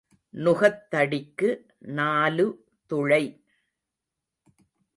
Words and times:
நுகத்தடிக்கு 0.33 1.49
நாலு 1.79 2.47
துளை. 2.85 3.23